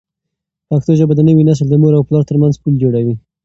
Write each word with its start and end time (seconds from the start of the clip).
پښتو 0.69 0.91
ژبه 0.99 1.13
د 1.15 1.21
نوي 1.29 1.43
نسل 1.49 1.67
د 1.69 1.75
مور 1.81 1.93
او 1.97 2.03
پلار 2.07 2.23
ترمنځ 2.29 2.53
پل 2.61 2.73
جوړوي. 2.83 3.15